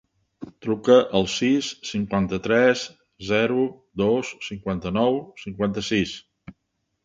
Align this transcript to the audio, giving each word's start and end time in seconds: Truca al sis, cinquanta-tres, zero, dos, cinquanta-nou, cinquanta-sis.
Truca 0.65 0.95
al 1.19 1.29
sis, 1.33 1.69
cinquanta-tres, 1.89 2.87
zero, 3.33 3.69
dos, 4.05 4.35
cinquanta-nou, 4.49 5.23
cinquanta-sis. 5.47 6.19